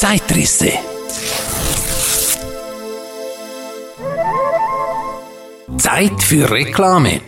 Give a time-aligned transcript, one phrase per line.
[0.00, 0.72] Zeitrisse.
[5.76, 7.20] Zeit für Reklame.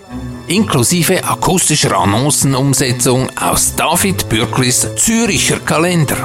[0.46, 6.16] Inklusive akustischer Annoncenumsetzung aus David Bürklis Züricher Kalender.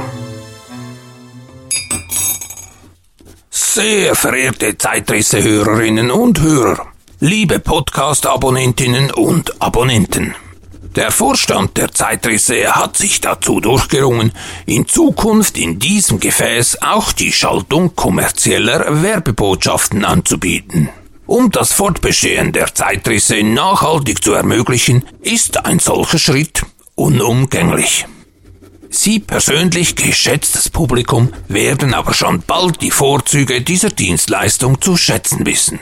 [3.49, 6.87] Sehr verehrte Zeitrisse-Hörerinnen und Hörer,
[7.19, 10.33] liebe Podcast-Abonnentinnen und Abonnenten.
[10.97, 14.31] Der Vorstand der Zeitrisse hat sich dazu durchgerungen,
[14.65, 20.89] in Zukunft in diesem Gefäß auch die Schaltung kommerzieller Werbebotschaften anzubieten.
[21.27, 26.63] Um das Fortbestehen der Zeitrisse nachhaltig zu ermöglichen, ist ein solcher Schritt
[26.95, 28.07] unumgänglich.
[28.89, 35.79] Sie persönlich, geschätztes Publikum, werden aber schon bald die Vorzüge dieser Dienstleistung zu schätzen wissen.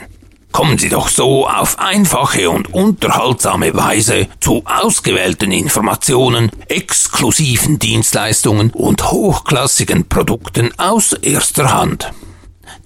[0.56, 9.10] Kommen Sie doch so auf einfache und unterhaltsame Weise zu ausgewählten Informationen, exklusiven Dienstleistungen und
[9.10, 12.10] hochklassigen Produkten aus erster Hand.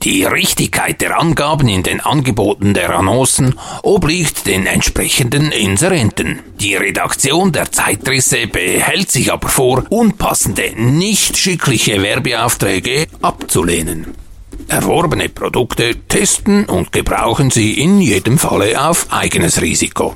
[0.02, 6.40] Die Richtigkeit der Angaben in den Angeboten der Annoncen obliegt den entsprechenden Inserenten.
[6.58, 14.16] Die Redaktion der Zeitrisse behält sich aber vor, unpassende, nicht schickliche Werbeaufträge abzulehnen.
[14.70, 20.14] Erworbene Produkte testen und gebrauchen Sie in jedem Falle auf eigenes Risiko.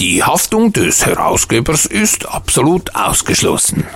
[0.00, 3.86] Die Haftung des Herausgebers ist absolut ausgeschlossen.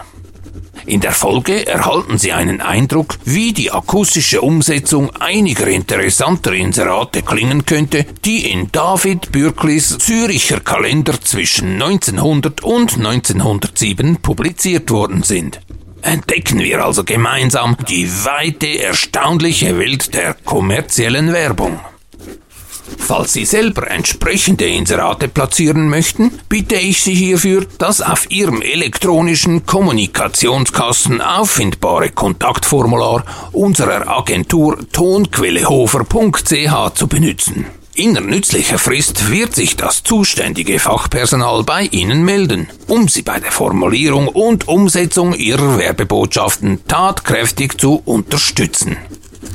[0.87, 7.67] In der Folge erhalten Sie einen Eindruck, wie die akustische Umsetzung einiger interessanter Inserate klingen
[7.67, 15.61] könnte, die in David Bürklis Züricher Kalender zwischen 1900 und 1907 publiziert worden sind.
[16.07, 21.81] Entdecken wir also gemeinsam die weite, erstaunliche Welt der kommerziellen Werbung.
[22.97, 29.67] Falls Sie selber entsprechende Inserate platzieren möchten, bitte ich Sie hierfür, das auf Ihrem elektronischen
[29.67, 37.67] Kommunikationskasten auffindbare Kontaktformular unserer Agentur tonquellehofer.ch zu benutzen.
[37.99, 43.51] In nützlicher Frist wird sich das zuständige Fachpersonal bei Ihnen melden, um Sie bei der
[43.51, 48.99] Formulierung und Umsetzung Ihrer Werbebotschaften tatkräftig zu unterstützen.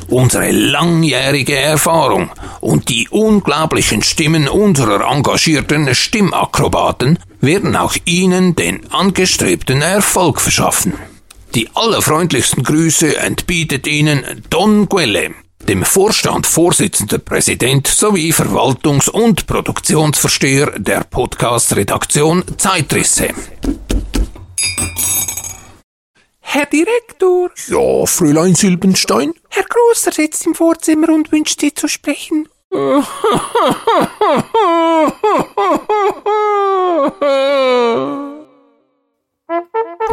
[0.08, 2.32] Unsere langjährige Erfahrung
[2.62, 10.94] und die unglaublichen Stimmen unserer engagierten Stimmakrobaten werden auch Ihnen den angestrebten Erfolg verschaffen.
[11.54, 15.36] Die allerfreundlichsten Grüße entbietet Ihnen Don Quelle,
[15.68, 23.30] dem Vorstand Vorsitzender Präsident sowie Verwaltungs- und Produktionsversteher der Podcast-Redaktion Zeitrisse.
[26.40, 27.50] Herr Direktor.
[27.68, 29.34] Ja, Fräulein Silbenstein?
[29.50, 32.50] Herr Großer sitzt im Vorzimmer und wünscht Sie zu sprechen.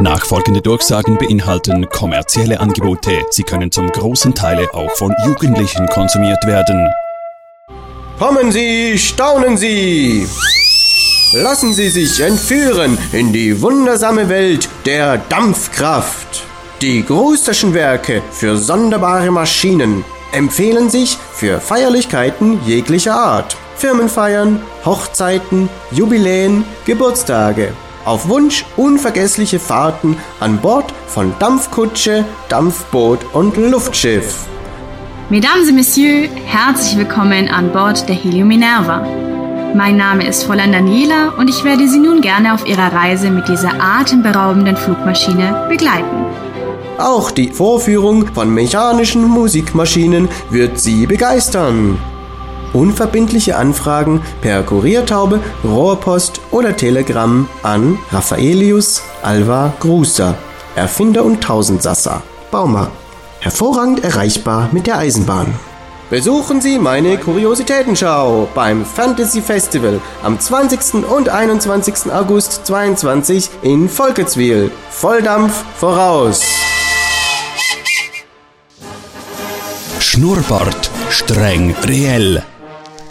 [0.01, 3.11] Nachfolgende Durchsagen beinhalten kommerzielle Angebote.
[3.31, 6.89] Sie können zum großen Teil auch von Jugendlichen konsumiert werden.
[8.17, 10.25] Kommen Sie, staunen Sie!
[11.33, 16.45] Lassen Sie sich entführen in die wundersame Welt der Dampfkraft.
[16.81, 23.57] Die Grusterschen Werke für sonderbare Maschinen empfehlen sich für Feierlichkeiten jeglicher Art.
[23.75, 27.73] Firmenfeiern, Hochzeiten, Jubiläen, Geburtstage.
[28.09, 34.47] Auf Wunsch unvergessliche Fahrten an Bord von Dampfkutsche, Dampfboot und Luftschiff.
[35.29, 39.07] Mesdames et Messieurs, herzlich willkommen an Bord der Helio Minerva.
[39.75, 43.47] Mein Name ist Fräulein Daniela und ich werde Sie nun gerne auf Ihrer Reise mit
[43.47, 46.25] dieser atemberaubenden Flugmaschine begleiten.
[46.97, 51.99] Auch die Vorführung von mechanischen Musikmaschinen wird Sie begeistern.
[52.73, 60.35] Unverbindliche Anfragen per Kuriertaube, Rohrpost oder Telegramm an Raffaelius Alva Gruser,
[60.75, 62.91] Erfinder und Tausendsasser, Baumer.
[63.41, 65.55] Hervorragend erreichbar mit der Eisenbahn.
[66.11, 71.05] Besuchen Sie meine Kuriositätenschau beim Fantasy Festival am 20.
[71.05, 72.11] und 21.
[72.11, 74.71] August 22 in Volketswil.
[74.91, 76.41] Volldampf voraus!
[80.01, 82.43] Schnurrbart, streng, reell.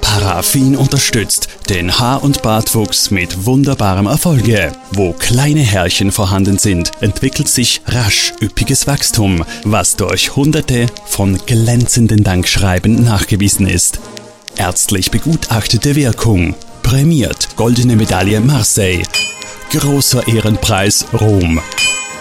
[0.07, 4.71] Paraffin unterstützt den Haar- und Bartwuchs mit wunderbarem Erfolge.
[4.93, 12.23] Wo kleine Härchen vorhanden sind, entwickelt sich rasch üppiges Wachstum, was durch hunderte von glänzenden
[12.23, 13.99] Dankschreiben nachgewiesen ist.
[14.55, 16.55] Ärztlich begutachtete Wirkung.
[16.83, 19.03] Prämiert Goldene Medaille Marseille.
[19.71, 21.59] Großer Ehrenpreis Rom.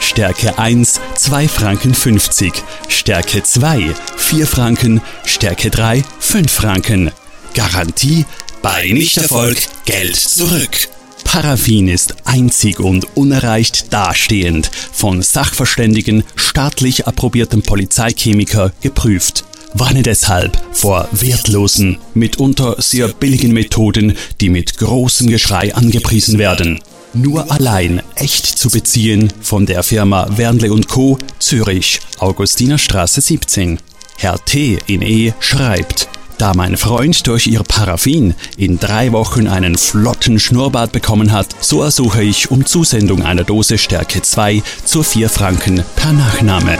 [0.01, 2.53] Stärke 1 2 Franken 50,
[2.89, 7.13] Stärke 2 4 Franken, Stärke 3 5 Franken.
[7.57, 8.27] Garantie
[8.61, 9.57] bei Nichterfolg
[9.87, 10.89] Geld zurück.
[11.25, 19.45] Paraffin ist einzig und unerreicht dastehend, von Sachverständigen, staatlich approbiertem Polizeichemiker geprüft.
[19.73, 26.81] Warne deshalb vor wertlosen, mitunter sehr billigen Methoden, die mit großem Geschrei angepriesen werden.
[27.15, 31.17] Nur allein echt zu beziehen von der Firma Wernle Co.
[31.39, 33.79] Zürich, Augustinerstraße 17.
[34.19, 34.79] Herr T.
[34.87, 35.33] in E.
[35.41, 41.49] schreibt, da mein Freund durch ihr Paraffin in drei Wochen einen flotten Schnurrbart bekommen hat,
[41.61, 46.79] so ersuche ich um Zusendung einer Dose Stärke 2 zu 4 Franken per Nachname.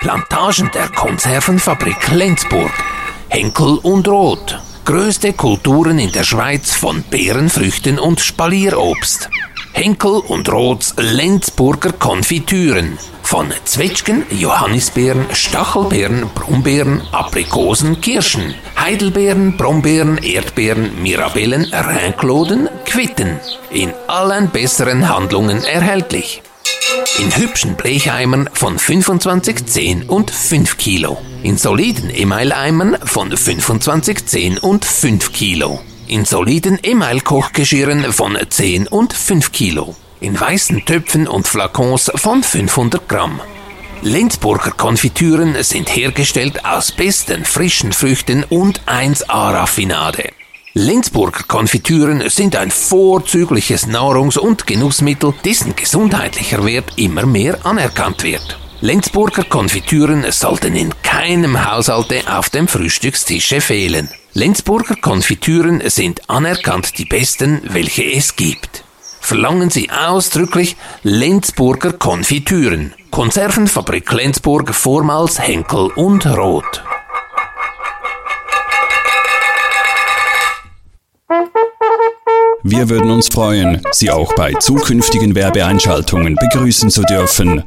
[0.00, 2.72] Plantagen der Konservenfabrik Lenzburg.
[3.28, 4.58] Henkel und Roth.
[4.84, 9.28] Größte Kulturen in der Schweiz von Beerenfrüchten und Spalierobst.
[9.78, 12.98] Henkel und Roths Lenzburger Konfitüren.
[13.22, 23.38] Von Zwetschgen, Johannisbeeren, Stachelbeeren, Brombeeren, Aprikosen, Kirschen, Heidelbeeren, Brombeeren, Erdbeeren, Mirabellen, Reinkloden, Quitten.
[23.70, 26.42] In allen besseren Handlungen erhältlich.
[27.20, 31.18] In hübschen Blecheimern von 25, 10 und 5 Kilo.
[31.44, 35.80] In soliden Emaileimern von 25, 10 und 5 Kilo.
[36.08, 43.06] In soliden Email-Kochgeschirren von 10 und 5 Kilo in weißen Töpfen und Flakons von 500
[43.06, 43.42] Gramm.
[44.00, 50.30] Lenzburger Konfitüren sind hergestellt aus besten frischen Früchten und 1A-Raffinade.
[50.72, 58.58] Lenzburger Konfitüren sind ein vorzügliches Nahrungs- und Genussmittel, dessen gesundheitlicher Wert immer mehr anerkannt wird.
[58.80, 64.08] Lenzburger Konfitüren sollten in keinem Haushalte auf dem Frühstückstische fehlen.
[64.34, 68.84] Lenzburger Konfitüren sind anerkannt die besten, welche es gibt
[69.28, 72.94] verlangen Sie ausdrücklich Lenzburger Konfitüren.
[73.10, 76.82] Konservenfabrik Lenzburg, vormals Henkel und Roth.
[82.62, 87.64] Wir würden uns freuen, Sie auch bei zukünftigen Werbeeinschaltungen begrüßen zu dürfen.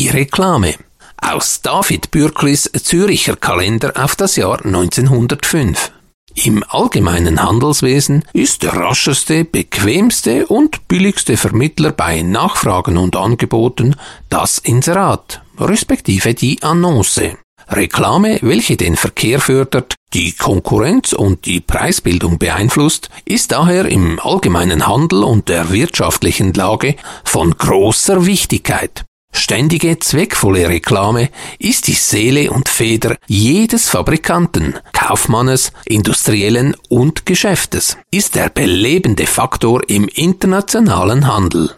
[0.00, 0.76] Die Reklame
[1.20, 5.92] aus David Bürklis Züricher Kalender auf das Jahr 1905.
[6.36, 13.94] Im allgemeinen Handelswesen ist der rascheste, bequemste und billigste Vermittler bei Nachfragen und Angeboten
[14.30, 17.36] das Inserat, respektive die Annonce.
[17.68, 24.86] Reklame, welche den Verkehr fördert, die Konkurrenz und die Preisbildung beeinflusst, ist daher im allgemeinen
[24.86, 29.04] Handel und der wirtschaftlichen Lage von großer Wichtigkeit.
[29.32, 31.28] Ständige, zweckvolle Reklame
[31.58, 39.82] ist die Seele und Feder jedes Fabrikanten, Kaufmannes, Industriellen und Geschäftes, ist der belebende Faktor
[39.88, 41.74] im internationalen Handel.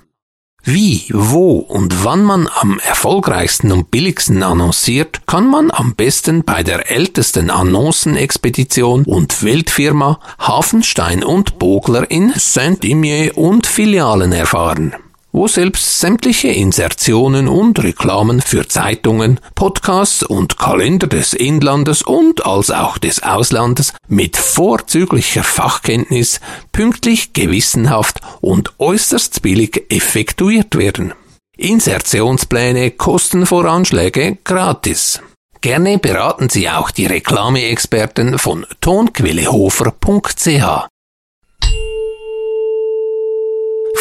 [0.64, 6.62] Wie, wo und wann man am erfolgreichsten und billigsten annonciert, kann man am besten bei
[6.62, 14.94] der ältesten Annoncenexpedition und Weltfirma Hafenstein und Bogler in Saint-Imier und Filialen erfahren
[15.32, 22.70] wo selbst sämtliche Insertionen und Reklamen für Zeitungen, Podcasts und Kalender des Inlandes und als
[22.70, 26.40] auch des Auslandes mit vorzüglicher Fachkenntnis
[26.70, 31.14] pünktlich, gewissenhaft und äußerst billig effektuiert werden.
[31.56, 35.20] Insertionspläne, Kostenvoranschläge gratis.
[35.60, 40.91] Gerne beraten Sie auch die Reklameexperten von tonquellehofer.ch.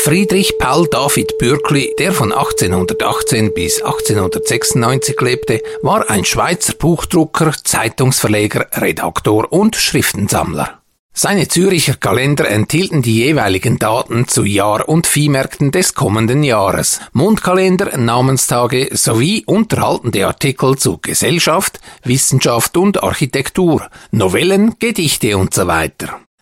[0.04, 8.66] Friedrich Paul David Bürkli, der von 1818 bis 1896 lebte, war ein Schweizer Buchdrucker, Zeitungsverleger,
[8.74, 10.82] Redaktor und Schriftensammler.
[11.14, 17.96] Seine Züricher Kalender enthielten die jeweiligen Daten zu Jahr- und Viehmärkten des kommenden Jahres, Mondkalender,
[17.96, 25.68] Namenstage sowie unterhaltende Artikel zu Gesellschaft, Wissenschaft und Architektur, Novellen, Gedichte und so.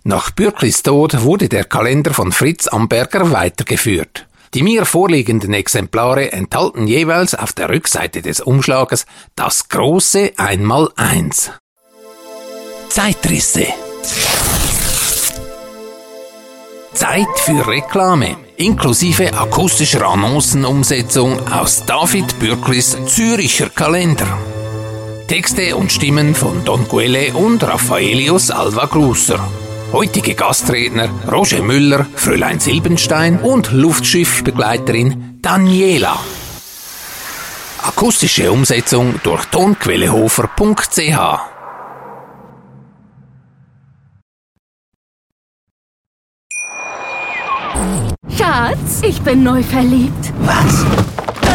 [0.10, 4.25] Nach Bürklis Tod wurde der Kalender von Fritz Amberger weitergeführt.
[4.56, 11.51] Die mir vorliegenden Exemplare enthalten jeweils auf der Rückseite des Umschlages das große Einmaleins.
[12.89, 13.68] Zeitrisse.
[16.96, 24.39] Zeit für Reklame, inklusive akustischer Annoncenumsetzung aus David Bürklis Züricher Kalender.
[25.28, 29.48] Texte und Stimmen von Don Quelle und Raffaelius Alva Grusser.
[29.91, 36.15] Heutige Gastredner Roger Müller, Fräulein Silbenstein und Luftschiffbegleiterin Daniela.
[37.81, 41.17] Akustische Umsetzung durch tonquellehofer.ch
[48.38, 50.34] Schatz, ich bin neu verliebt.
[50.41, 51.19] Was?